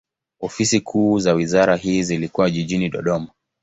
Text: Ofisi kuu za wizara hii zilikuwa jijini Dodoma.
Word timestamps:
Ofisi 0.41 0.81
kuu 0.81 1.19
za 1.19 1.33
wizara 1.33 1.75
hii 1.75 2.03
zilikuwa 2.03 2.49
jijini 2.51 2.89
Dodoma. 2.89 3.27